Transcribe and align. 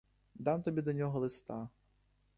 Дам 0.35 0.61
тобі 0.63 0.81
до 0.81 0.93
нього 0.93 1.19
листа. 1.19 1.69